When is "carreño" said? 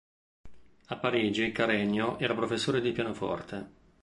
1.51-2.17